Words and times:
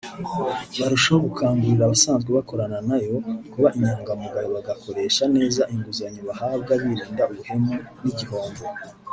barushaho 0.79 1.19
gukangurira 1.27 1.83
abasanzwe 1.85 2.29
bakorana 2.37 2.77
na 2.89 2.97
yo 3.05 3.15
kuba 3.51 3.67
inyangamugayo 3.77 4.47
bagakoresha 4.57 5.23
neza 5.35 5.61
inguzanyo 5.73 6.21
bahabwa 6.29 6.71
birinda 6.81 7.23
ubuhemu 7.31 7.73
n’igihombo 8.03 8.63